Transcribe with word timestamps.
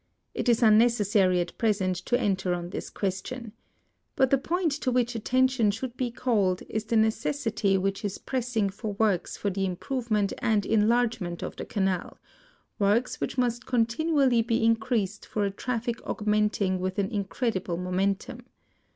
It 0.33 0.49
is 0.49 0.63
unnecessary 0.63 1.39
at 1.41 1.55
present 1.59 1.95
to 2.07 2.19
enter 2.19 2.55
on 2.55 2.71
this 2.71 2.89
question. 2.89 3.51
But 4.15 4.31
the 4.31 4.39
point 4.39 4.71
to 4.81 4.89
which 4.89 5.13
attention 5.13 5.69
should 5.69 5.95
be 5.95 6.09
called 6.09 6.63
is 6.67 6.85
the 6.85 6.95
necessity 6.97 7.77
which 7.77 8.03
is 8.03 8.17
pressing 8.17 8.71
for 8.71 8.93
works 8.93 9.37
for 9.37 9.51
the 9.51 9.63
improvement 9.63 10.33
and 10.39 10.65
enlargement 10.65 11.43
of 11.43 11.55
the 11.55 11.65
Canal— 11.65 12.17
works 12.79 13.21
which 13.21 13.37
must 13.37 13.67
continually 13.67 14.41
be 14.41 14.65
increased 14.65 15.23
for 15.27 15.45
a 15.45 15.51
traffic 15.51 15.97
augmenting 16.03 16.79
with 16.79 16.97
an 16.97 17.11
incredible 17.11 17.77
momentum. 17.77 18.41